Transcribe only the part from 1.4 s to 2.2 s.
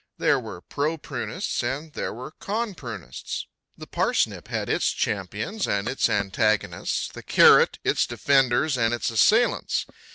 and there